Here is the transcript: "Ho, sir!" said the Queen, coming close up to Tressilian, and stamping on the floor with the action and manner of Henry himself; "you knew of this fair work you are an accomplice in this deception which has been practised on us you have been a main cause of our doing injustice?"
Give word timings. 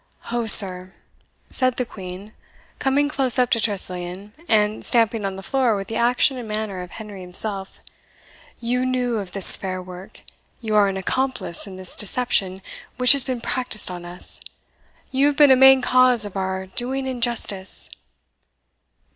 "Ho, 0.33 0.47
sir!" 0.47 0.93
said 1.51 1.75
the 1.77 1.85
Queen, 1.85 2.33
coming 2.79 3.07
close 3.07 3.37
up 3.37 3.51
to 3.51 3.59
Tressilian, 3.59 4.33
and 4.49 4.83
stamping 4.83 5.25
on 5.25 5.35
the 5.35 5.43
floor 5.43 5.75
with 5.75 5.89
the 5.89 5.95
action 5.95 6.37
and 6.39 6.47
manner 6.47 6.81
of 6.81 6.89
Henry 6.89 7.21
himself; 7.21 7.81
"you 8.59 8.83
knew 8.83 9.17
of 9.19 9.33
this 9.33 9.55
fair 9.55 9.79
work 9.79 10.21
you 10.59 10.73
are 10.75 10.87
an 10.87 10.97
accomplice 10.97 11.67
in 11.67 11.75
this 11.75 11.95
deception 11.95 12.63
which 12.97 13.11
has 13.11 13.23
been 13.23 13.41
practised 13.41 13.91
on 13.91 14.03
us 14.03 14.39
you 15.11 15.27
have 15.27 15.37
been 15.37 15.51
a 15.51 15.55
main 15.55 15.83
cause 15.83 16.25
of 16.25 16.35
our 16.35 16.65
doing 16.65 17.05
injustice?" 17.05 17.87